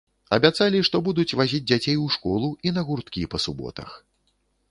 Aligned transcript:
Абяцалі, 0.35 0.79
што 0.87 1.01
будуць 1.07 1.35
вазіць 1.41 1.59
дзяцей 1.71 1.97
у 2.05 2.09
школу 2.15 2.49
і 2.69 2.73
на 2.77 2.81
гурткі 2.89 3.29
па 3.35 3.43
суботах. 3.47 3.89